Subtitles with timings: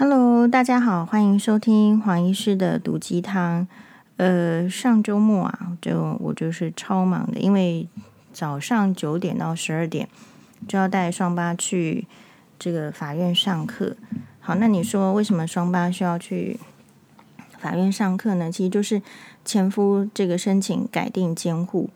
[0.00, 3.66] Hello，大家好，欢迎收听黄医师的毒鸡汤。
[4.16, 7.88] 呃，上周末啊，就我就是超忙的，因为
[8.32, 10.08] 早上九点到十二点
[10.68, 12.06] 就要带双八去
[12.60, 13.96] 这个法院上课。
[14.38, 16.60] 好，那你说为什么双八需要去
[17.58, 18.52] 法院上课呢？
[18.52, 19.02] 其实就是
[19.44, 21.90] 前夫这个申请改定监护。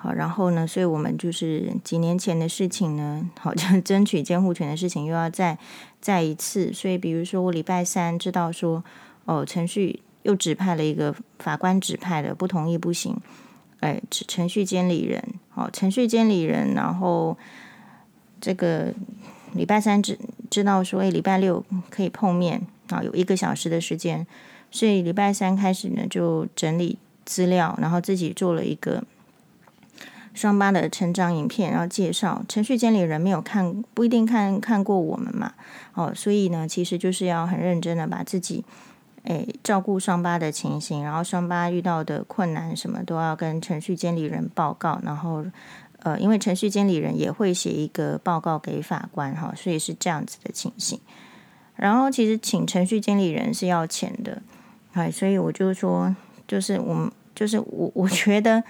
[0.00, 5.58] 好，然后呢，所以我们就是几年前的事情呢，好， 就争取监护权的事情又要再
[6.00, 6.72] 再一次。
[6.72, 8.84] 所以，比如说我礼拜三知道说，
[9.24, 13.16] 哦，程序又指派了一个法官指派的，不同意不行。
[13.80, 15.20] 哎，程序监理人，
[15.50, 17.36] 好，程序监理人，然后
[18.40, 18.94] 这个
[19.52, 20.16] 礼拜三知
[20.48, 24.24] 知道说，哎，礼拜六可以碰面，啊，有一个小时的时间，
[24.70, 29.02] 所以礼拜三开始呢，就整理资料，然后自己做了一个。
[30.34, 35.52] 双八的成长影片，然后介绍程序监理人没有看，不一定看看过我们嘛，
[35.94, 38.64] 哦，所以呢，其实就是要很认真的把自己，
[39.24, 45.44] 诶，照顾双八的情形，然后双八遇到的困难什么都要跟程序监理人报告，然后，
[46.00, 51.00] 呃，因为程序监理人也会写一个报告给法官哈，所以是这样子的情形。
[51.74, 54.40] 然后其实请程序监理人是要钱的，
[54.92, 56.14] 哎，所以我就说，
[56.46, 58.62] 就是我们，就是我，我觉得。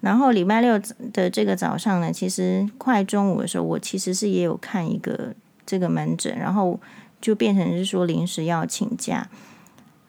[0.00, 0.80] 然后礼拜六
[1.12, 5.34] 的这个早上呢，其实快中午的时候，我其实是也有看一个
[5.66, 6.80] 这个门诊，然后
[7.20, 9.28] 就变成是说临时要请假，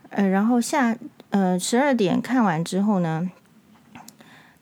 [0.09, 0.97] 呃，然后下
[1.31, 3.29] 呃十二点看完之后呢，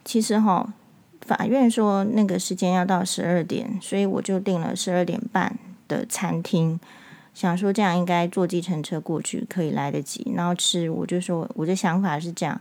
[0.03, 0.73] 其实哈、
[1.21, 6.79] 法院说那个时间要到十二点，所以我就订了十二点半的餐厅，
[7.35, 12.59] 想说这样应该坐计程车过去可以来得及，然后吃，我就说我的想法是这样。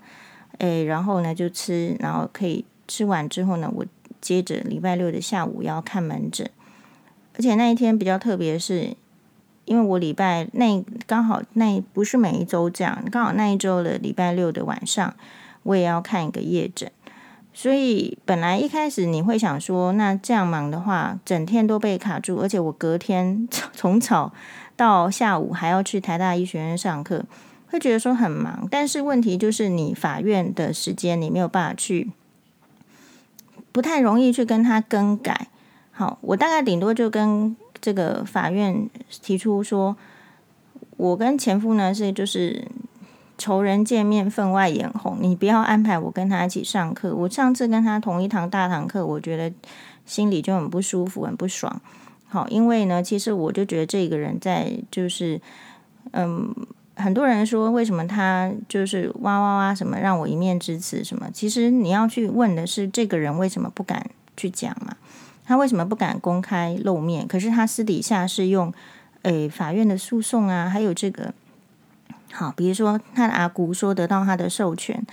[0.58, 3.86] 诶，然后呢就吃，然后可以吃完之后呢，我
[4.20, 6.50] 接着礼拜六的下午要看门诊，
[7.36, 8.96] 而且那一天比较特别是，
[9.64, 15.14] 因为我礼拜那刚好那不是每一周这样，刚好那一周的礼拜六的晚上
[15.62, 16.90] 我也要看一个夜诊，
[17.52, 24.32] 所以本来一开始你会想说，那这样忙的话，整天都被卡住，而且我隔天 从早
[24.74, 27.24] 到下午还要去台大医学院上课。
[27.70, 32.10] 会觉得说很忙，但是问题就是你法院的时间你没有办法去，
[33.72, 35.48] 不太容易去跟他更改。
[35.92, 38.88] 好，我大概顶多就跟这个法院
[39.22, 39.96] 提出说，
[40.96, 42.66] 我跟前夫呢是就是
[43.36, 47.14] 仇人见面分外眼红，你不要安排我跟他一起上课。
[47.14, 49.52] 我上次跟他同一堂大堂课，我觉得
[50.06, 51.80] 心里就很不舒服，很不爽。
[52.28, 55.38] 好，因为呢，其实我就觉得这个人在就是
[56.12, 56.54] 嗯。
[56.98, 61.30] 很多人说，为什么他就是哇哇哇什么让我一面之词什么？
[61.32, 64.96] 其实你要去问的是这个人为什么不敢去讲嘛？
[65.46, 67.26] 他为什么不敢公开露面？
[67.26, 68.74] 可是他私底下是用
[69.22, 71.32] 诶法院的诉讼啊，还有这个
[72.32, 75.06] 好，比如说他的阿姑说得到他的授权，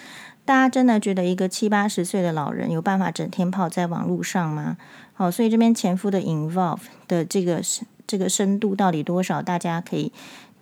[0.44, 4.76] 大家真的觉得一个七八十岁的老人有办法整天泡在网络上吗？
[5.14, 7.62] 好，所以这边前夫的 involve 的这个
[8.08, 9.42] 这个深度到底多少？
[9.42, 10.12] 大家可以。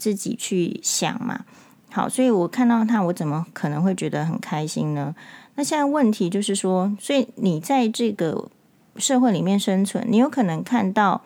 [0.04, 1.46] 自己去想嘛，
[1.90, 5.16] 好，所以我看到他，我怎么可能会觉得很开心呢？
[5.56, 8.50] 那现在问题就是说，所以你在这个
[8.98, 11.22] 社会里面生存，你有可能看到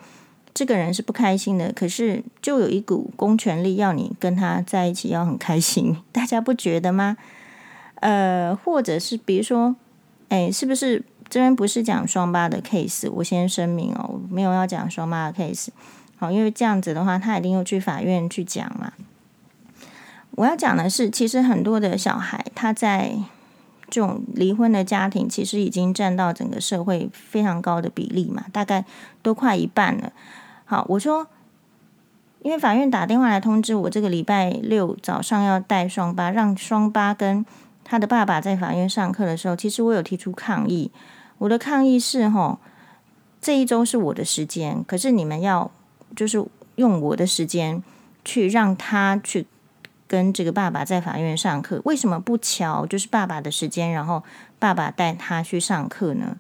[0.54, 7.18] 这个人是不开心的，可是就有一股公权力要你跟他在一起要很开心， 大家不觉得吗？
[7.96, 9.76] 呃，或者是比如说，
[10.30, 13.10] 哎，是不是这边不是讲双八的 case？
[13.12, 15.70] 我先声明哦，没有要讲双八的 case。
[16.20, 18.92] 好，因为这样子的话，他一定又去法院去讲嘛。
[20.32, 23.16] 我要讲的是，其实很多的小孩，他在
[23.90, 28.84] 这种离婚的家庭，其实已经占到整个社会非常高的比例嘛，大概
[29.22, 30.12] 都快一半了。
[30.66, 31.28] 好，我说，
[32.42, 37.46] 因为法院打电话来通知我，这个礼拜六早上要带双八，让双八跟
[37.84, 40.92] 他的爸爸在法院上课的时候，其实我有提出抗议。
[41.38, 42.60] 我的抗议是，吼，
[43.40, 45.70] 这一周是我的时间，可是你们要。
[46.16, 46.44] 就是
[46.76, 47.84] 用我的时间
[48.24, 49.46] 去让他去
[50.08, 52.86] 跟这个爸爸在法院上课，为什么不乔？
[52.86, 54.24] 就是爸爸的时间，然后
[54.58, 56.38] 爸爸带他去上课呢？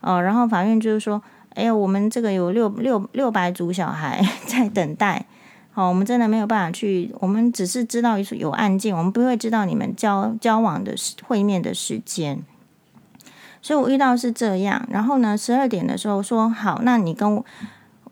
[0.00, 1.22] 哦，然后法院就是说，
[1.54, 5.24] 哎呀，我们这个有六六六百组小孩 在等待，
[5.72, 10.94] 好，我们真的没有办法去，我们只是知道有案件，我们不会知道你们交交往的
[11.26, 12.42] 会面的时间，
[13.62, 14.86] 所以我遇到是这样。
[14.90, 17.42] 然后呢，十二点的时候说好，那你跟。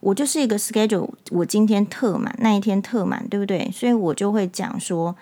[0.03, 3.71] 我就是一个 schedule，我今天特满，那一天特满，对不对？
[3.73, 5.15] 所以我就会讲说，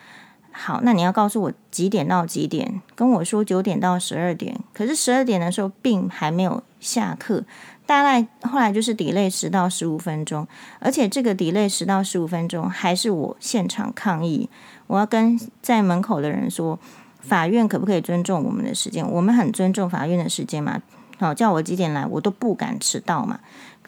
[0.51, 4.59] 好，那你要告诉我几点到几点，跟我说九点到十二点。
[4.73, 7.45] 可是十二点的时候，并还没有下课，
[7.85, 10.49] 大概后来就是 delay 十到十五分钟，
[10.79, 14.49] 而且这个 delay 十到十五分钟还是我现场抗议，
[14.87, 16.79] 我要跟在门口的人说，
[17.21, 19.07] 法院可不可以尊重我们的时间？
[19.07, 20.81] 我们很尊重法院的时间嘛，
[21.19, 23.41] 好，叫我几点来，我都不敢迟到嘛。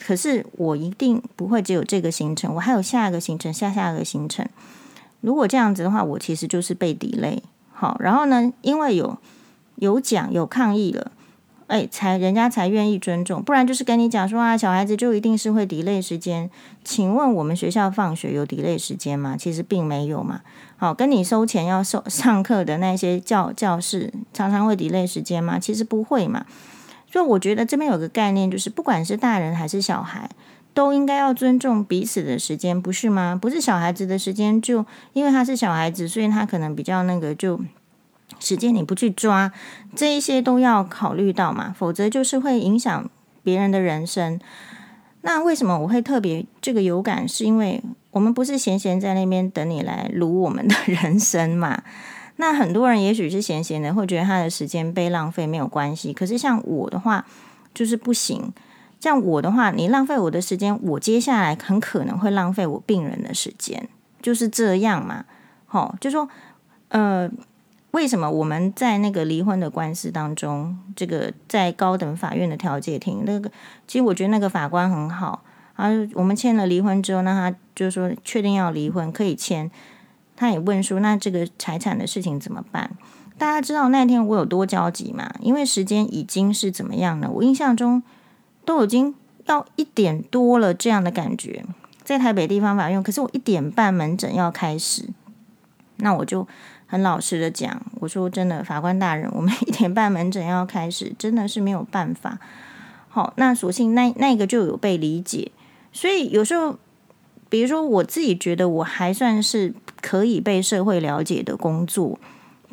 [0.05, 4.47] 可是我一定不会只有这个行程，我还有下一个行程，下下一个行程。
[5.21, 7.39] 如果这样子的话，我其实就是被 delay。
[7.73, 9.17] 好，然后呢，因为有
[9.77, 11.13] 有讲有抗议了。
[11.69, 16.51] 哎，才人家才愿意尊重，不然就是跟你讲说啊，小孩子就一定是会 delay 时间。
[16.85, 19.37] 请问我们学校放学有 delay 时间吗？
[19.39, 20.43] 其实并没有嘛。
[20.77, 25.59] 好，跟你收钱要收上课的那些教教室，常常会 delay 时间吗？
[25.59, 26.45] 其实不会嘛。
[27.13, 30.29] 所以我觉得这边有个概念，就是不管是大人还是小孩，
[30.75, 33.39] 都应该要尊重彼此的时间，不是吗？
[33.41, 37.61] 不是小孩子的时间，就因为他是小孩子，所以他可能比较那个就。
[38.41, 39.53] 时间你不去抓，
[39.95, 43.09] 这一些都要考虑到嘛，否则就是会影响
[43.45, 44.41] 别人的人生。
[45.21, 47.29] 那为什么我会特别这个有感？
[47.29, 47.81] 是因为
[48.11, 51.83] 我们不是闲闲在那边等你来撸我们的 人生嘛？
[52.37, 56.13] 那很多人也许是闲闲的，会觉得他的时间被浪费没有关系。
[56.13, 57.25] 可是像我的话，
[57.75, 58.53] 就是不行。
[59.01, 63.89] 像我的话，你浪费我的时间，我接下来很可能会浪费我病人的时间，
[64.21, 65.25] 就是这样嘛。
[65.67, 66.29] 好，就说
[66.89, 67.31] 呃。
[67.93, 73.51] 为什么我们在那个离婚的官司当中，这个在高等法院的调解庭，那个
[73.87, 75.43] 其实我觉得那个法官很好
[75.75, 75.91] 啊。
[76.15, 79.71] 我们签了离婚之后，那他就说确定要离婚可以签，
[80.37, 82.91] 他也问说那这个财产的事情怎么办？
[83.39, 85.33] 大家知道那天我有多焦急吗？
[85.41, 87.31] 因为时间已经是怎么样呢？
[87.33, 88.03] 我印象中
[88.65, 89.15] 都已经
[89.47, 91.65] 要一点多了这样的感觉，
[92.03, 95.09] 在台北地方法院，可是我一点半门诊要开始，
[95.97, 96.47] 那我就。
[96.85, 102.39] 很老实的讲，我说真的，法官大人，我们一点半门诊要开始，真的是没有办法。
[103.09, 105.51] 好，那索性那那个就有被理解，
[105.91, 106.77] 所以有时候，
[107.49, 109.73] 比如说我自己觉得我还算是
[110.03, 112.19] 可以被社会了解的工作。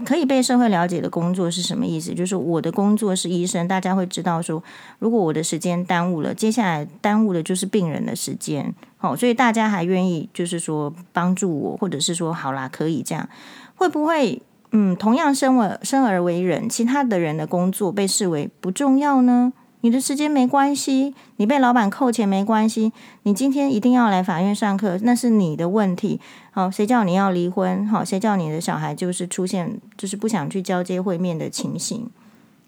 [0.05, 2.13] 可以被社会了解的工作是什么意思？
[2.13, 4.63] 就是我的工作是医生，大家会知道说，
[4.97, 8.73] 如果我的时间耽误了，接下来耽误的就是病人的时间。
[8.95, 13.27] 好，所以大家还愿意就是说帮助我，或者是说好啦，可以这样，
[13.75, 14.41] 会不会
[14.71, 19.51] 嗯，同样生而生而为人，其他的人的工作被视为不重要呢？
[19.81, 22.91] 你的时间没关系，你被老板扣钱没关系，
[23.23, 26.19] 你今天一定要来法院上课，那是你的问题。
[26.59, 27.87] 好，谁叫你要离婚？
[27.87, 32.09] 好，谁叫你的小孩就是出现就是不想去交接会面的情形？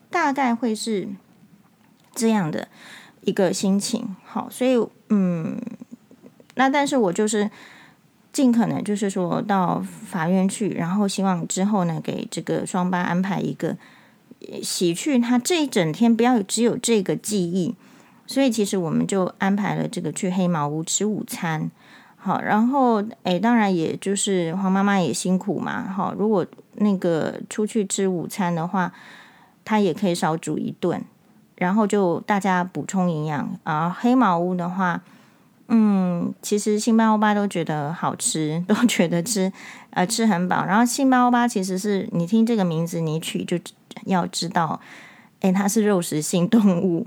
[0.09, 1.09] 大概会是
[2.15, 2.69] 这样的
[3.25, 4.15] 一个心情。
[4.23, 5.59] 好，所以嗯，
[6.55, 7.51] 那但是我就是
[8.31, 13.75] 尽可能就是说到法院去，然后希望之后呢，给这个双八安排一个。
[14.63, 17.75] 洗去他这一整天，不要只有这个记忆，
[18.25, 21.69] 所以其实我们就安排了这个去黑茅屋吃午餐，
[22.23, 26.45] 好，然后诶，当然也就是黄妈妈也辛苦嘛，好，如果
[26.75, 28.93] 那个出去吃午餐的话，
[29.65, 31.03] 她也可以少煮一顿，
[31.55, 33.89] 然后就大家补充营养啊。
[33.89, 35.01] 黑毛屋的话，
[35.67, 39.51] 嗯，其实辛巴欧巴都觉得好吃，都觉得吃
[39.89, 43.57] 呃吃很饱，然后辛巴欧巴其实是你听这个名字你取就。
[44.05, 44.79] 要知道，
[45.41, 47.05] 诶，它是肉食性动物，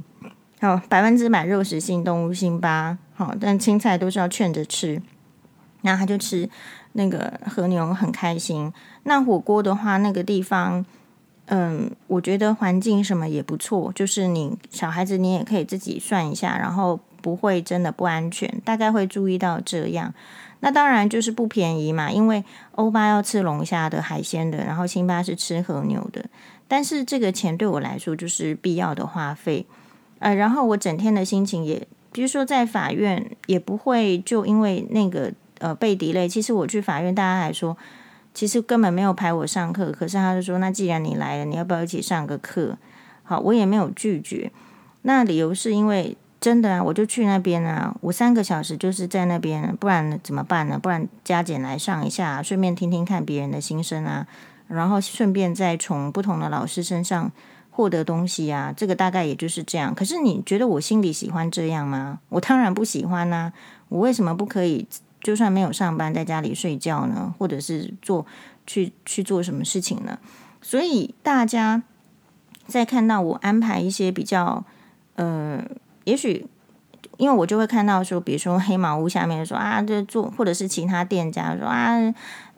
[0.61, 5.01] 好，百分之百肉食性动物辛巴，好，但青菜都是要劝着吃。
[5.83, 6.49] 然后他就吃
[6.93, 8.73] 那个和牛，很开心。
[9.03, 10.85] 那火锅的话，那个地方，
[11.45, 20.15] 嗯，我觉得环境什么也不错，就是你小孩子你也可以自己算一下，然后不会真的不安全，大概会注意到这样。
[20.61, 22.43] 那当然就是不便宜嘛，因为
[22.77, 26.25] 欧巴要吃龙虾的海鲜的，然后辛巴是吃和牛的。
[26.67, 29.67] 但是这个钱对我来说就是必要的花费，
[30.21, 36.29] 呃，然后我整天的心情也，比如说在法院也不会就因为那个呃被敌类。
[36.29, 37.77] 其实我去法院，大家还说
[38.33, 42.79] 其实根本没有排我上课，可是他就说那既然你来了，你要不要一起上个课？
[43.25, 44.53] 好，我也没有拒绝。
[45.03, 50.79] 那理由是因为真的啊，我就去那边啊，我三个小时就是在那边，不然怎么办呢？
[50.81, 54.29] 不然加减来上一下，顺便听听看别人的心声啊。
[54.69, 57.31] 然后顺便再从不同的老师身上
[57.77, 59.93] 获得东西啊，这个大概也就是这样。
[59.93, 62.21] 可是你觉得我心里喜欢这样吗？
[62.29, 63.53] 我当然不喜欢呐。
[63.89, 64.87] 我为什么不可以
[65.21, 67.35] 就算没有上班，在家里睡觉呢？
[67.37, 68.25] 或者是做
[68.65, 70.19] 去去做什么事情呢？
[70.63, 71.83] 所以大家
[72.69, 74.65] 在看到我安排一些比较
[75.17, 75.61] 呃，
[76.05, 76.47] 也许
[77.17, 82.15] 因为我就会看到说，比如说黑毛屋下面说啊，这做或者是其他店家说啊。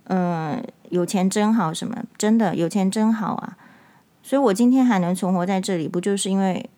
[0.08, 3.56] 嗯，有钱真好，什么真的有钱真好啊！
[4.26, 6.68] 所以我今天还能存活在这里，不就是因为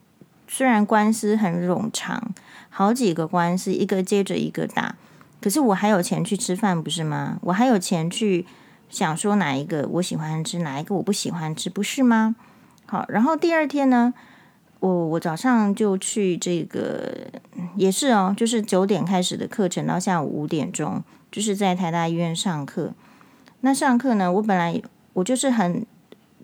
[0.47, 2.35] 虽然官司很冗长，
[2.69, 4.97] 好几个官司一个接着一个打，
[5.40, 7.38] 可是我还有钱去吃饭，不是吗？
[7.40, 8.45] 我还有钱去
[8.90, 12.37] 想说哪一个我喜欢吃，哪一个我不喜欢吃，不是吗？
[12.85, 14.12] 好，然后第二天呢，
[14.81, 17.28] 我我早上就去这个，
[17.76, 21.02] 也是哦，就是九点开始的课程，到下午五点钟，
[21.33, 22.93] 就是在台大医院上课。
[23.62, 24.83] 那上课呢，我本来
[25.14, 25.87] 我就是很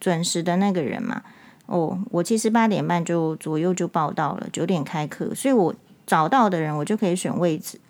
[0.05, 1.23] 准时的那个人嘛。
[1.65, 7.81] 哦，我其实八点半就左右就报到了，九点开课，所以我找到的人我就可以选位置。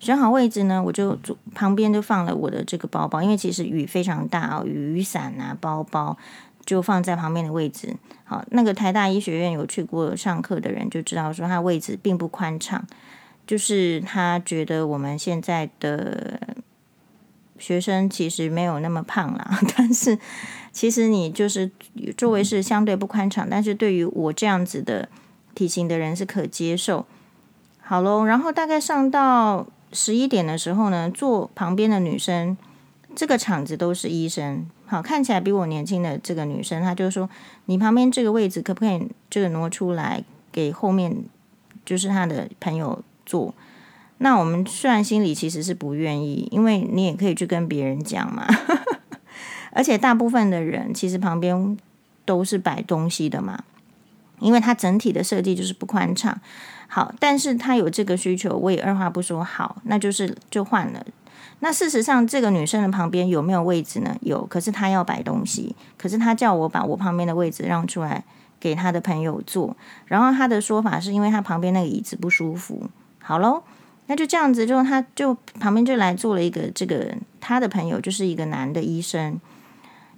[0.00, 1.18] 选好位置呢，我就
[1.54, 6.16] 旁边就放了我的这个包包，因为其实雨非常大啊，雨伞啊，包包
[6.64, 7.94] 就放在旁边的位置。
[8.24, 12.82] 好，那个台大医学院有去过上课的人就知道，说他位置并不宽敞，
[13.46, 16.40] 就是他觉得我们现在的
[17.62, 20.18] 学生其实没有那么胖啦， 但是。
[20.74, 21.70] 其实你就是
[22.16, 25.06] 周围是相对不宽敞，但是对于我这样子的
[25.54, 27.04] 体型的人是可接受。
[27.82, 32.56] 好喽，然后大概上到十一点的时候呢，坐旁边的女生，
[33.14, 37.28] 这个场子都是医生，好，看起来比我年轻的这个女生，她就说
[37.66, 41.14] ：“你旁边这个位置可不可以这个挪出来给后面
[41.84, 43.52] 就是她的朋友坐？”
[44.22, 48.46] 那我们虽然心里其实是不愿意，因为你也可以去跟别人讲嘛。
[49.74, 51.76] 而且大部分的人其实旁边
[52.24, 53.64] 都是摆东西的嘛，
[54.38, 56.40] 因为它整体的设计就是不宽敞。
[56.86, 61.04] 好，但是他有这个需求，我也二话不说，好，那就是就换了。
[61.60, 64.14] 那事实上，这个女生的旁边有没有位置呢？
[64.20, 68.22] 有，可是她要摆东西，可是她叫我把我旁边的位置让出来
[68.60, 69.74] 给她的朋友坐。
[70.06, 72.90] 然后她的说法是因为她旁边那个椅子不舒服。
[73.20, 73.62] 好喽，
[74.12, 79.40] 那就这样子，就他就旁边就来坐了一个这个他的朋友，就是一个男的医生。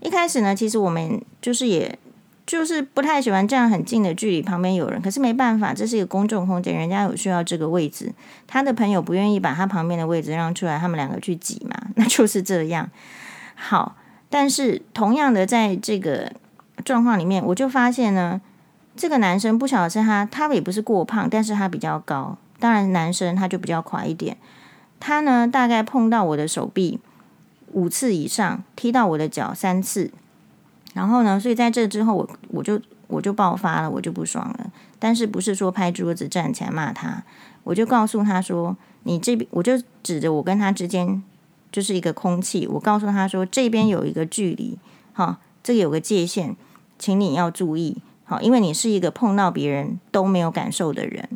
[0.01, 1.97] 一开始呢，其实我们就是也
[2.45, 5.01] 就是不太喜欢这样很近的距离，旁边有人。
[5.01, 8.13] 可是没办法，这是一个公众空间，人家有需要这个位置，
[8.49, 12.91] 他的朋友不愿意把他旁边的位置让出来，他们两个去挤嘛， 那就是这样。
[13.55, 13.95] 好，
[14.29, 16.33] 但是同样的，在这个
[16.85, 18.41] 状况里面，我就发现呢，
[18.97, 24.39] 这个男生不晓得是他，他也不是过胖，但是他比较高，当然男生他就比较垮一点，
[24.99, 26.99] 他呢大概碰到我的手臂。
[27.73, 30.11] 五次以上踢到我的脚三次，
[30.95, 34.73] 然后呢，所以在这之后我我就我就爆发了，我就不爽了。
[34.99, 37.23] 但是不是说拍桌子站起来骂他，
[37.65, 41.23] 我就告诉他说：“你这边，我就指着我跟他之间
[41.71, 44.79] 就是一个空气，我告诉他说这边有一个距离，
[45.13, 46.57] 哈，这里有个界限，
[46.99, 51.29] 请你要注意，好，因为你是一个碰到别人都没有感受的人。”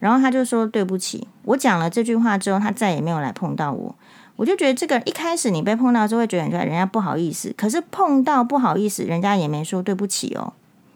[0.00, 1.28] 然后他就说对不起。
[1.44, 3.94] 我讲了这句话之后，他再也没有来碰到我。
[4.34, 10.52] 我就觉得这个一开始你被碰到之后会觉得人家不好意思，可是碰到不好意思，人家也没说对不起哦。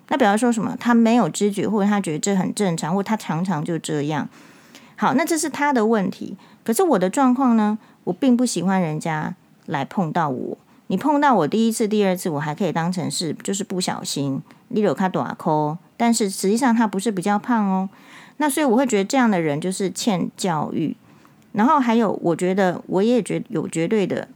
[0.09, 4.29] 那比方说什么，他没有知觉，或者他觉得这很正常，或他常常就这样。
[4.97, 6.37] 好，那这是他的问题。
[6.65, 9.35] 可是我的状况呢，我并不喜欢人家
[9.67, 10.59] 来碰到我。
[10.87, 17.89] 你碰到我第一次、第二次，我还可以当成是就是不小心，你有卡短扣，但是实际上他不是比较胖哦。
[18.37, 20.97] 那所以我会觉得这样的人就是欠教育。
[21.53, 24.27] 然后还有，我觉得我也觉有绝对的，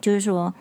[0.00, 0.54] 就是说，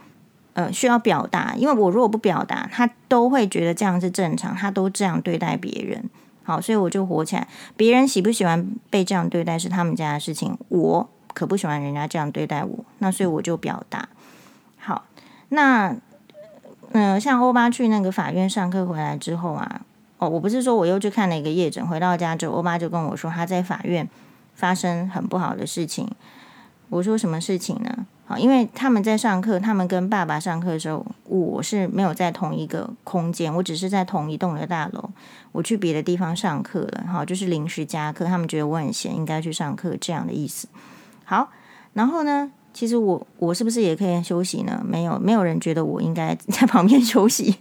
[0.53, 1.53] 呃，需要表达。
[1.55, 6.09] 因为我如果不表达，他都会觉得这样是正常，他都这样对待别人。
[6.43, 7.47] 好，所以我就火起来。
[7.77, 12.85] 别人喜不喜欢被这样对待是他们家的事情，我可不喜欢人家这样对待我。
[12.97, 14.09] 那所以我就表达。
[14.77, 15.05] 好，
[15.49, 15.95] 那
[16.91, 19.81] 嗯、像欧巴去那个法院上课回来之后啊，
[20.21, 24.07] 哦，我不是说我又去看了一个夜诊，回到家之后，欧巴就跟我说他在法院。
[24.53, 26.07] 发生很不好的事情，
[26.89, 28.05] 我说什么事情呢？
[28.27, 35.09] 好，因为他们在上课，他们跟爸爸上课的时候，我是没有在同一个空间，我只是在同一栋的大楼，
[35.51, 40.67] 我去别的地方上课了，好，就是临时加课，他们觉得我很闲，应该去上课这样的意思。
[41.23, 41.49] 好，
[41.93, 44.83] 然后呢，其实我我是不是也可以休息呢？
[44.85, 47.55] 没有，没有人觉得我应该在 旁边休息。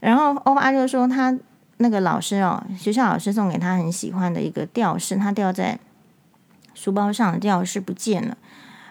[0.00, 1.36] 然后欧巴就说他
[1.78, 5.78] 那个老师哦，学校老师送给他很喜欢的一个吊饰，他吊在。
[6.74, 8.38] 书包上的吊饰不见了，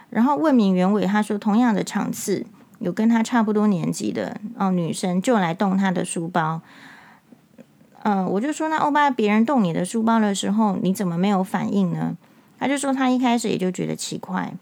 [0.10, 2.46] 然后问明原委，他说同样的场次
[2.80, 6.60] 有跟他差不多年纪的哦女生就来动他的书包，
[8.04, 12.18] 嗯、我就说那欧巴别人动你的书包的时候你怎么没有反应呢？
[12.60, 14.54] 他就说他一开始也就觉得奇怪，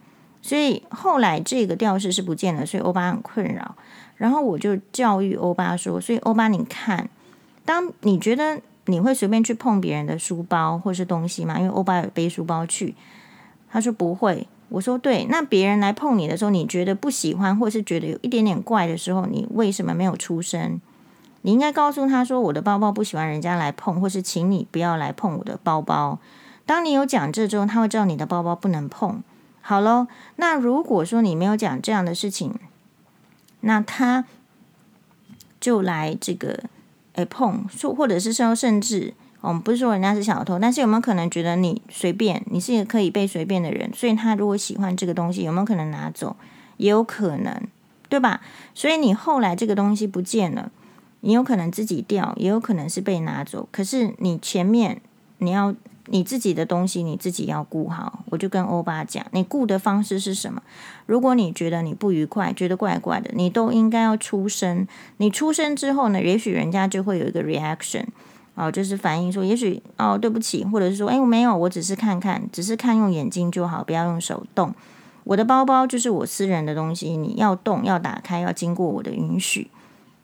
[0.43, 3.73] 所以后来这个吊饰是不见了，所以欧巴很困扰。
[4.17, 7.09] 然后我就教育欧巴说，所以欧巴你看，
[7.65, 8.61] 当你觉得。
[8.87, 11.57] 你会随便去碰别人的书包或是东西吗？
[11.57, 12.93] 因为欧巴有背书包去。
[13.67, 14.47] 他说不会。
[14.69, 15.25] 我说对。
[15.25, 20.79] 那别人来碰你的时候，你觉得不喜欢或是觉得有一点点怪的时候，你为什么没有出声？
[21.41, 26.19] 你应该告诉他说：“我的包包不喜欢人家来碰，或是请你不要来碰我的包包。”
[26.67, 29.23] 当你有讲这之后，他会知道你的包包不能碰。
[29.61, 30.05] 好喽，
[30.35, 32.53] 那如果说你没有讲这样的事情，
[33.61, 34.25] 那他
[35.59, 36.65] 就来这个
[37.15, 39.13] 诶碰，或或者是说甚至。
[39.41, 43.91] 我们不是说人家是小偷，但是有没有可能觉得你随便，你是一个可以被随便的人？
[43.93, 46.35] 所以他如果喜欢这个东西，有没有可能拿走？
[46.77, 47.61] 也有可能，
[48.09, 48.41] 对吧？
[48.73, 50.71] 所以你后来这个东西不见了，
[51.19, 53.69] 你有可能自己掉，也有可能是被拿走。
[53.71, 54.99] 可是你前面
[55.37, 55.75] 你要
[56.07, 58.23] 你自己的东西，你自己要顾好。
[58.29, 60.61] 我就跟欧巴讲，你顾的方式是什么？
[61.05, 64.87] 如果你觉得你不愉快，觉得怪怪的，你都应该要出声。
[65.17, 68.05] 你出声之后呢，也许人家就会有一个 reaction。
[68.53, 74.73] 哦，就是反映说，也许哦，对不起，或者是说，哎，我没有，我只是看看，只是看用眼睛就好，不要用手动。
[75.25, 79.69] 我的包包就是我私人的东西，你要动要打开要经过我的允许。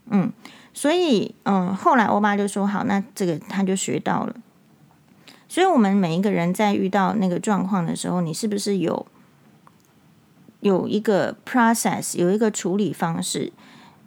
[0.10, 0.32] 嗯，
[0.74, 4.36] 所以嗯，后来欧巴就说好，那这个他就学到了。
[5.52, 9.06] 所以我们每一个人在遇到那个状况的时候，你是不是有
[10.62, 13.52] 有一个 process，有一个处理方式？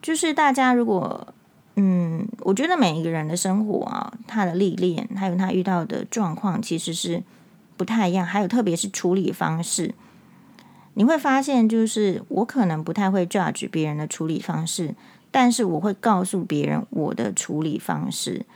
[0.01, 1.29] 就是大家如果。
[1.77, 7.23] 嗯，我觉得每一个人的生活啊，他的历练，还有他遇到的状况，其实是
[7.77, 8.25] 不太一样。
[8.25, 9.93] 还有特别是处理方式，
[10.95, 14.95] 你会发现，就是我可能不太会 judge 别人的处理方式，
[15.33, 18.47] 但是我会告诉别人我的处理方式。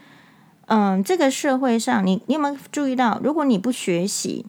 [0.69, 4.45] 嗯，这个社会上，你你有没有注意到，如果你不学习，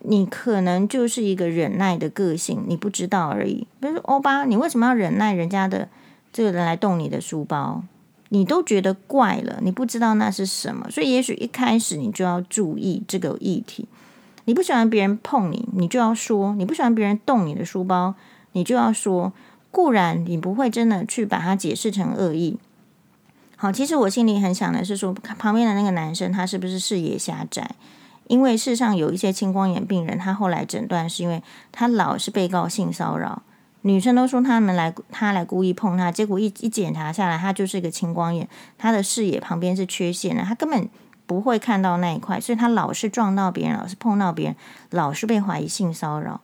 [0.00, 3.66] 你可能就是一个忍耐的个性，你不知道而已。
[3.78, 5.88] 比如说欧巴，你为什么要忍耐人家的？
[6.32, 7.84] 这个人来动你的书包，
[8.30, 13.86] 你都觉得怪了，你不知道那是什么，所以也许一开始你就要注意这个议题。
[14.46, 18.14] 你不喜欢别人碰你，你就要说；你不喜欢别人动你的书包，
[18.52, 19.32] 你就要说。
[19.70, 22.56] 固然你不会真的去把它解释成恶意。
[23.64, 27.74] 好，其实我心里很想的是说，旁边的那个男生他是不是视野狭窄？
[28.28, 31.42] 因为世上有一些青光眼病人，他后来诊断是因为
[31.72, 33.40] 他老是被告性骚扰。
[33.80, 40.86] 女生都说他们来，他来故意碰他，结果一一检查下来，他就是一个青光眼，他的视野旁边是缺陷的，他根本
[41.24, 44.56] 不会看到那一块，所以他老是撞到别人，老是碰到别人，
[44.90, 46.42] 老是被怀疑性骚扰，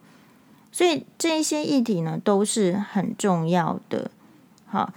[0.72, 4.10] 所以这一些议题呢都是很重要的。
[4.64, 4.94] 好，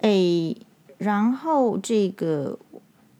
[0.00, 0.56] 诶，
[0.98, 2.58] 然后这个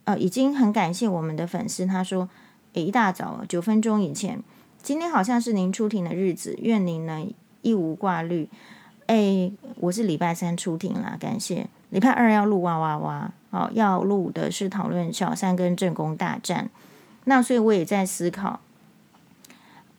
[0.05, 2.29] 呃，已经很感谢我们的粉丝，他说，
[2.73, 4.41] 诶，一大早九分钟以前，
[4.81, 7.25] 今天好像是您出庭的日子，愿您呢。
[7.63, 8.47] 一无挂虑，
[9.07, 11.67] 哎，我是礼拜三出庭啦，感谢。
[11.89, 16.69] 礼拜二要录哇哇哇，好，要录的是讨论小三跟正宫大战。
[17.25, 18.61] 那所以我也在思考，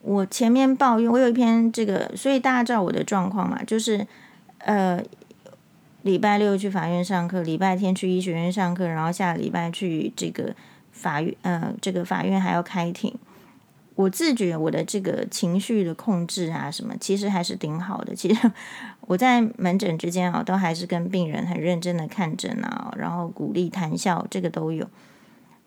[0.01, 4.07] 我前面抱怨，我有一篇这个，所以大家知道我的状况嘛，就是
[4.59, 4.99] 呃，
[6.01, 10.55] 礼拜六去法院上课，礼拜天去医学院上课，然后下礼拜去这个
[10.91, 13.13] 法院，呃，这个法院还要开庭。
[13.95, 18.15] 我自觉我的这个情绪的控制啊，什么其实还是挺好的。
[18.15, 18.51] 其实
[19.01, 24.87] 我在门诊之间啊，都还是跟病人很认真的看诊啊，然后鼓励谈笑，这个都有。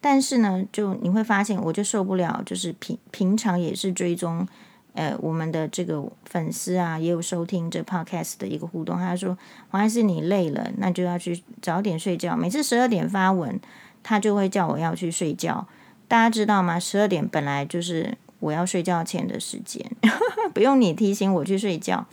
[0.00, 4.48] 但是呢，就你会发现，我就受不了，就是平平常也是追踪，
[4.94, 8.96] 呃，我们的这个粉丝啊，也有收听这 podcast 的一个互动。
[8.98, 9.36] 他说
[9.70, 12.36] ：“黄医师，你累了，那就要去早点睡觉。
[12.36, 13.60] 每次十二点发文，
[14.02, 15.66] 他就会叫我要去睡觉。
[16.08, 16.78] 大家知道吗？
[16.78, 19.88] 十二点本来就是。”我要睡觉前的时间，
[20.52, 22.04] 不用你提醒我去睡觉，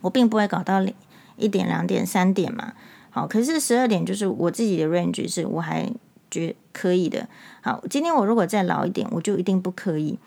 [0.00, 0.84] 我并不会搞到
[1.36, 2.72] 一点、两点、三点嘛。
[3.10, 5.88] 好，可是十二点就是我自己的 range，是我还
[6.28, 7.28] 觉可以的。
[7.60, 10.18] 好，今天我如果再老一点，我就一定不可以。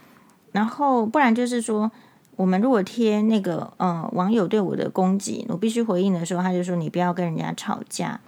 [0.56, 1.92] 然后不然就是说，
[2.38, 8.22] 我们如果贴那个呃网友对我的攻击，我必须回应的时候，他就说你不要跟人家吵架。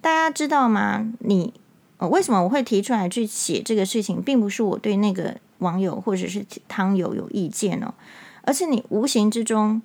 [0.00, 1.12] 大家知道吗？
[1.18, 1.52] 你
[1.98, 5.36] 呃为什么我会提出来去写这个事情，并不是我对那个。
[5.58, 7.92] 网友或者是汤友有意见哦，
[8.42, 9.82] 而且你无形之中，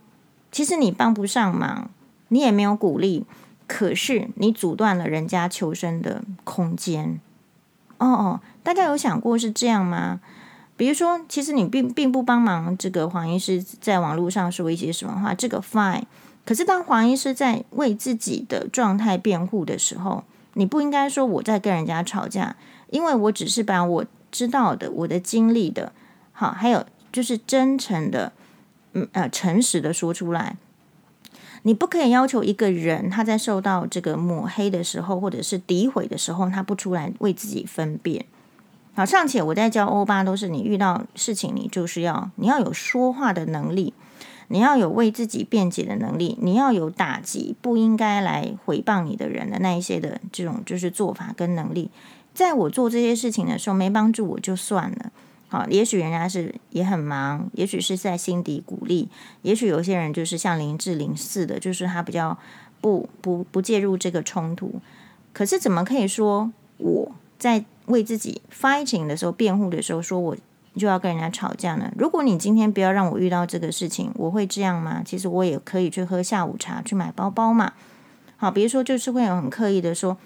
[0.51, 1.89] 其实你帮不上忙，
[2.27, 3.25] 你也没有鼓励，
[3.65, 7.19] 可是你阻断了人家求生的空间。
[7.97, 10.19] 哦哦，大家有想过是这样吗？
[10.75, 16.03] 比如说，其实你并并不帮忙这个黄医师在网络上说一些什么话，这个 fine。
[16.45, 22.55] 可是当黄医师在为自己的状态辩护的时候，你不应该说我在跟人家吵架，
[22.89, 24.05] 因为我只是把我。
[24.33, 25.91] 知道的，我的经历的，
[26.31, 28.33] 好，还有就是真诚的，
[28.93, 30.57] 嗯呃，诚实的说出来。
[31.62, 38.25] 你不可以要求一个人他在受到这个抹黑的时候，或者是诋毁的时候，他不出来为自己分辨。
[38.95, 43.93] 好，尚且我在教欧巴都是，你遇到事情，你就是要你要有说话的能力。
[44.49, 51.89] 你要有为自己辩解的能力，你要有打击不应该来回谤你的人的那一些的这种就是做法跟能力。
[52.36, 55.12] 在我做这些事情的时候没帮助我就算了，
[55.47, 59.10] 好，也许人家是也很忙，也许是在心底鼓励，
[59.41, 62.38] 也许有些人就是像林志玲似的，就是他比较
[62.79, 64.75] 不不不介入这个冲突。
[65.32, 70.35] 可是怎么可以说我在为自己 fighting 的时候辩护的时候说我
[70.75, 71.91] 就要跟人家吵架呢？
[71.97, 75.01] 如果你今天不要让我遇到这个事情，我会这样吗？
[75.05, 77.73] 其实我也可以去喝下午茶，去买包包嘛。
[78.37, 80.17] 好，比如说就是会有很刻意的说。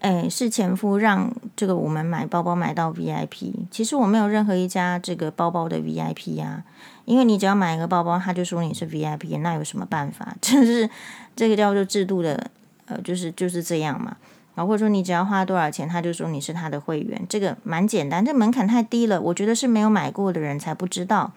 [0.00, 3.54] 哎，是前夫让这个我们买包包买到 VIP。
[3.70, 6.62] 其实我没有任何一家这个包包的 VIP 呀，
[7.06, 10.36] 因为你只要买一个包包，他就说你是 VIP，那有什么办法？
[10.42, 10.90] 就是
[11.34, 12.50] 这个叫做制度的，
[12.84, 14.14] 呃，就是就是这样嘛。
[14.54, 21.32] 然后或者说你只要花多少钱，他就说你是他的会员，这个蛮简单，这门槛太低了，我觉得是没有买过的人才不知道。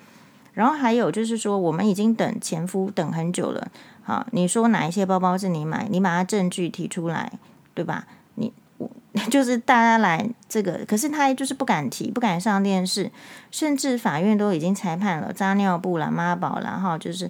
[0.54, 3.68] 然后还有就是说，我们已经等前夫等很久了，
[4.04, 7.32] 好，你说哪一些包包是你买，你把它证据提出来，
[7.76, 8.08] 对吧？
[8.36, 8.90] 你我
[9.30, 13.12] 就是大家来这个，可是他就是不敢提，不敢上电视，
[13.52, 17.30] 甚至法院都已经裁判了，扎尿布了，妈宝了，哈，就是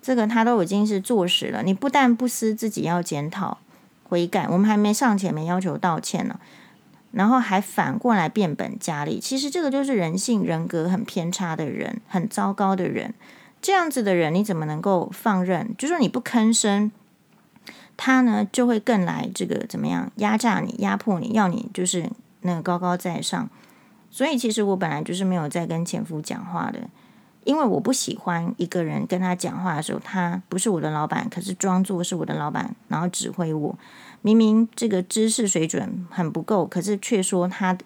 [0.00, 1.62] 这个他都已经是坐实了。
[1.62, 3.58] 你不但不思自己要检讨
[4.12, 6.38] 悔改，我们还没上前没要求道歉呢，
[7.12, 9.18] 然后还反过来变本加厉。
[9.18, 13.14] 其实这个就是人性人格很偏差的人，很糟糕的人。
[13.62, 15.74] 这样子的人，你怎么能够放任？
[15.78, 16.92] 就说你不吭声。
[17.96, 22.10] 他呢就会更来这个怎么样压榨你、压迫你，要你就是
[22.42, 23.48] 那个高高在上。
[24.10, 26.80] 所以其实我本来就是没有在跟前夫讲话的，
[27.44, 33.78] 因为我不喜欢一个人跟他讲话的时候，他不是我的老板，可是装作是我的老板，然后指挥我。
[34.20, 37.76] 明明这个知识水准很不够，可是却说他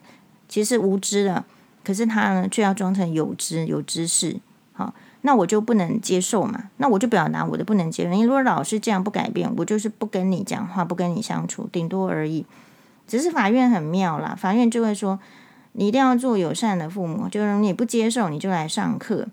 [0.48, 1.44] 其实无知的，
[1.82, 4.40] 可是他呢却要装成有知有知识。
[4.72, 4.94] 好。
[5.22, 6.70] 那我就不能接受嘛？
[6.76, 8.10] 那我就表达我的不能接受。
[8.10, 12.46] 你如果老是这样不改变，我就是不跟你讲话，不跟你相处，顶多而已。
[13.08, 15.18] 只是法院很妙啦，法院就会说
[15.72, 19.26] 你一定要做友善的父母，就是你不接受你就来上课。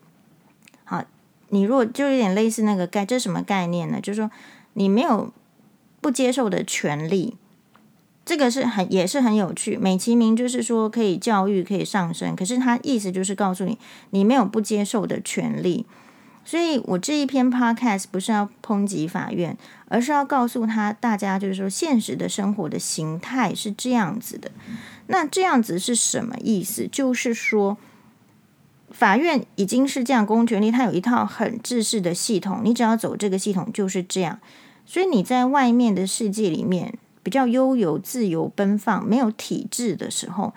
[0.83, 1.03] 好，
[1.49, 3.99] 你如果就有点类似那个概，这什么概念呢？
[4.01, 4.29] 就是说
[4.73, 5.31] 你没有
[6.01, 7.35] 不接受的权利。
[8.25, 13.77] 这个是很也是很有趣，美其名就是说可以教育，可以上升，可是他意思就是告诉你，
[14.11, 15.85] 你没有不接受的权利。
[16.45, 19.57] 所以我这一篇 podcast 不是要抨击法院，
[19.89, 24.51] 而是要告诉他大家，就是说现实的生活的形态是这样子的。
[25.07, 26.87] 那这样子是什么意思？
[26.89, 27.77] 就是说
[28.93, 34.39] 法院已经是这样公权力，它有一套很制式的系统，你只要走这个系统就是这样。
[34.85, 36.97] 所以你在外面的世界里面。
[37.25, 40.53] 比较悠游、自由、奔放，没有体制的时候，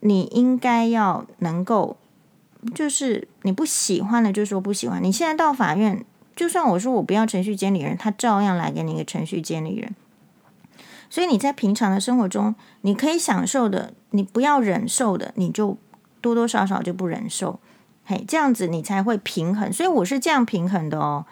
[0.00, 1.98] 你应该要能够，
[2.74, 5.04] 就是你不喜欢的，就说不喜欢。
[5.04, 6.02] 你现在到法院，
[6.34, 9.94] 就算我说我不要程序监理人，他照样来给你一个程序监理人。
[11.10, 15.76] 所以你在平常的生活中，你可以享受的，你不要忍受的，你就
[16.20, 17.58] 多多少少就不忍受。
[18.04, 19.72] 嘿，这样子你才会平衡。
[19.72, 21.24] 所以我是这样平衡的哦。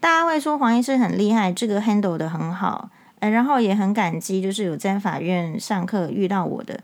[0.00, 2.90] 大家会说黄医师很厉害，这个 handle 的很好。
[3.20, 6.78] 呃，然后也很感激，就是有在法院上课遇到我的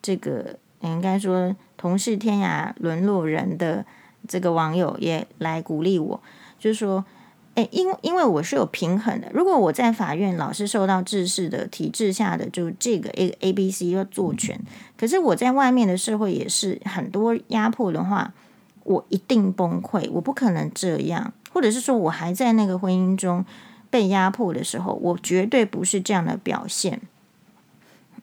[0.00, 3.84] 这个，应该说同是天涯沦落人的
[4.28, 6.20] 这个网友也来鼓励我，
[6.58, 7.04] 就是说，
[7.54, 14.60] 诶，因因为我是有平衡的，如果我在法院老是受到制式的体制下的就这个 A A B C 要做全，
[14.96, 18.32] 可是我在外面的社会也是很多压迫的话，
[18.82, 23.44] 我一定崩溃，我不可能这样，或者是说我还在那个婚姻中。
[23.90, 27.00] 被压迫的时候，我绝对不是这样的表现。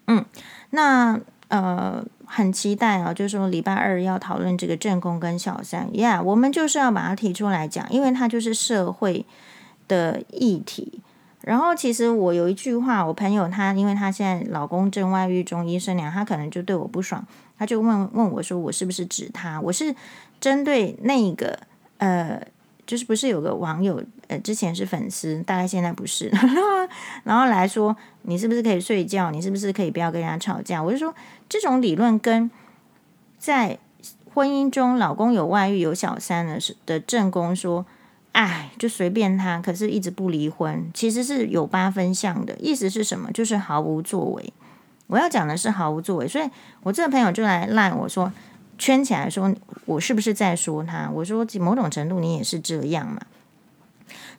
[0.08, 0.26] 嗯，
[0.72, 1.18] 那
[1.48, 9.26] 呃，很期待啊，就是说礼拜二要讨论这个正宫跟小三，Yeah，我们就是要把它提出来讲，因为它就是社会
[9.90, 11.02] 的议题。
[11.42, 17.26] 然后，其实我有一句话，我朋友她，因为她现在老公正外遇中，医生娘，她可能就对我不爽，
[17.58, 19.60] 她就问问我说，我是不是指他？
[19.60, 19.94] 我是
[20.40, 21.60] 针对那个
[21.98, 22.42] 呃。
[22.86, 26.32] 就是不是有个网友，呃，之前是粉丝，大概现在不是，
[27.24, 29.32] 然后来说你是不是可以睡觉？
[29.32, 30.84] 你是不是可以不要跟人家吵架？
[30.84, 31.14] 我就说
[31.48, 32.50] 这种理论跟
[33.38, 33.78] 在
[34.34, 37.86] 婚姻中老公有外遇有小三的的正宫说，
[38.32, 42.56] 哎，就随便他，可是一直不离婚，其实是有八分像的。
[42.60, 43.32] 意思是什么？
[43.32, 44.54] 就是毫无作为。
[45.08, 46.50] 我要讲的是毫无作为，所以
[46.84, 48.32] 我这个朋友就来赖我说。
[48.82, 49.54] 圈起来说，
[49.86, 51.08] 我是不是在说他？
[51.14, 53.22] 我说，某种程度你也是这样嘛，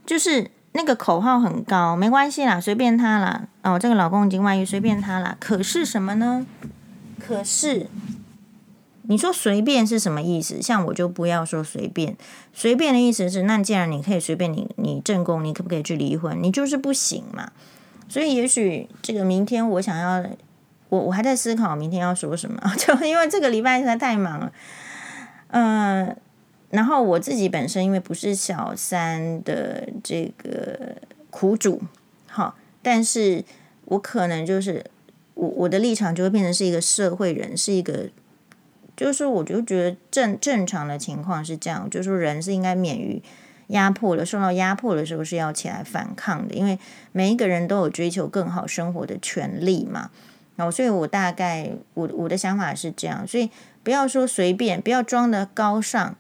[0.05, 3.47] 就是那个口号很高，没关系啦，随便他啦。
[3.63, 5.37] 哦，这个老公已经外遇，随便他啦。
[5.39, 6.45] 可是什么呢？
[7.21, 7.87] 可是
[9.03, 10.61] 你说随便是什么意思？
[10.61, 12.17] 像我就不要说随便，
[12.53, 16.43] 随便的意思是，那既然你可以随便你，你正宫，你可不可以去离婚？
[16.43, 17.53] 你就是不行嘛。
[18.09, 20.25] 所以也许这个明天我想要，
[20.93, 24.53] 我我还在思考明天要说什么， 就因为这个礼拜实在太忙了，
[25.49, 26.15] 嗯、
[26.69, 30.97] 然后我自己本身因为不是小三的这个
[31.31, 31.81] 苦主，
[32.27, 33.43] 好，但是
[33.87, 34.85] 我可能就是
[35.33, 38.11] 我我的立场就会变成是一个社会人，是一个，
[38.95, 43.23] 就是我就觉得正正常的情况是这样，就是说人是应该免于
[43.69, 46.79] 压迫的，受到压迫的时候是要起来反抗的，因为
[47.13, 50.11] 每一个人都有追求更好生活的权利嘛。
[50.71, 53.51] 所以我大概我我的想法是这样，所以
[53.83, 56.17] 不要说随便，不要装的高尚。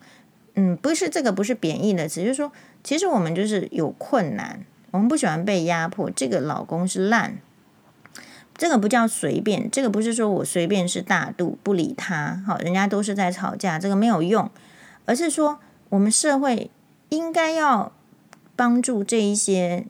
[0.54, 2.52] 嗯，不是这个，不是贬义的词，就是说，
[2.84, 6.10] 其实我们就是有困难，我们不喜欢被压迫。
[6.10, 7.38] 这个老公是烂，
[8.54, 14.50] 这个不叫随便，这个不是说我随便是大度不理他，好，人家都是在吵架，这个没有用，
[15.06, 16.70] 而是说我们社会
[17.08, 17.90] 应该要
[18.54, 19.86] 帮助这一些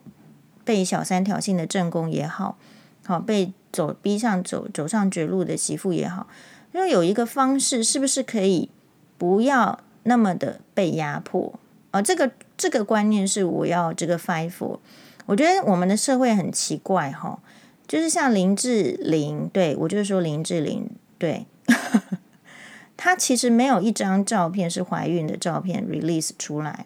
[0.63, 2.57] 被小三挑衅的正宫也好，
[3.05, 6.27] 好被走逼上走走上绝路的媳妇也好，
[6.71, 8.69] 因为有一个方式，是不是可以
[9.17, 9.79] 不要？
[10.05, 11.57] 那么的被压迫
[11.91, 14.79] 啊，这个这个观念是我要这个 fight for。
[15.25, 17.39] 我觉得我们的社会很奇怪哈，
[17.87, 21.45] 就是像林志玲，对，我就是说林志玲，对，
[22.97, 26.85] 她其实没有一张照片是怀孕的照片 release 出来，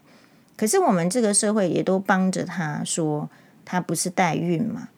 [0.56, 3.28] 可是我们这个社会也都帮着她说
[3.66, 4.90] 她不是代孕嘛，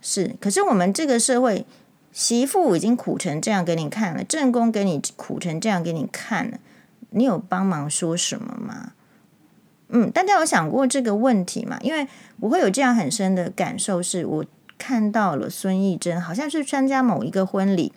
[0.00, 1.64] 是，可是我们这个社会
[2.12, 6.58] 媳妇已经苦成这样给你看了，正宫给你苦成这样给你看了。
[7.10, 8.92] 你有帮忙说什么吗？
[9.88, 11.76] 嗯，大家有想过这个问题吗？
[11.82, 12.06] 因为
[12.38, 14.44] 我会有这样很深的感受，是我
[14.78, 17.92] 看到了孙艺珍好像是参加某一个婚礼，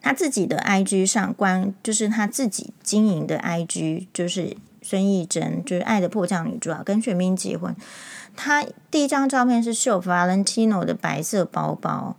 [0.00, 7.76] 他自己的 IG 上关就是他自己经营的 IG，就是孙艺珍就是《爱的迫降》女主角跟玄彬结婚，
[8.40, 12.16] 他第一张照片是秀 Valentino 的白色包包。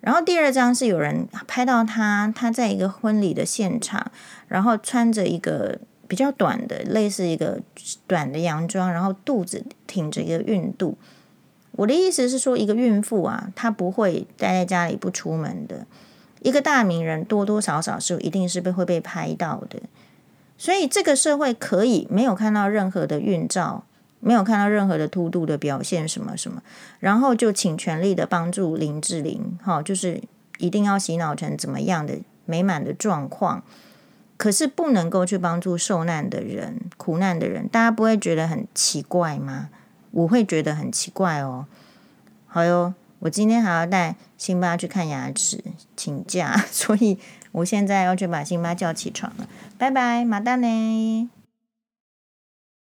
[0.00, 4.10] 然后第二张是有人拍到他，他在一个婚礼的现场，
[4.48, 5.78] 然后穿着一个
[6.08, 7.60] 比较短的，类似一个
[8.08, 10.98] 短的洋装，然后肚子挺着一个孕肚。
[11.72, 15.86] 我的意思是说，一个孕妇啊，她不会待在家里不出门的。
[16.40, 19.78] 一个大名人多多少少是一定是被会被拍到的，
[20.58, 23.84] 所以这个社会可以没有看到任何的孕照。
[24.20, 26.62] 没有看到任何的凸度的表现，什么什么，
[26.98, 30.22] 然后就请全力的帮助林志玲，哈，就是
[30.58, 33.62] 一定要洗脑成怎么样的美满的状况，
[34.36, 39.70] 可是不能够去帮助受难的人、苦难的人，大家不会觉得很奇怪吗？
[40.10, 41.66] 我会觉得很奇怪哦。
[42.46, 45.62] 好哟，我今天还要带辛巴去看牙齿，
[45.96, 47.16] 请假， 所以
[47.52, 49.48] 我现在要去把辛巴叫起床了。
[49.78, 51.30] 拜拜，马大呢？